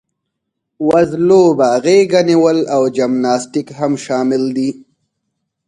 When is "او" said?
2.75-2.81